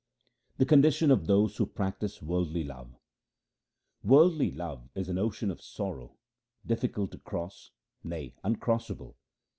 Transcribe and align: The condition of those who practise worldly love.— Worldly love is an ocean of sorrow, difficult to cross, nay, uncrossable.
The 0.57 0.65
condition 0.65 1.11
of 1.11 1.27
those 1.27 1.57
who 1.57 1.67
practise 1.67 2.23
worldly 2.23 2.63
love.— 2.63 2.95
Worldly 4.03 4.49
love 4.49 4.89
is 4.95 5.09
an 5.09 5.19
ocean 5.19 5.51
of 5.51 5.61
sorrow, 5.61 6.17
difficult 6.65 7.11
to 7.11 7.19
cross, 7.19 7.69
nay, 8.03 8.33
uncrossable. 8.43 9.13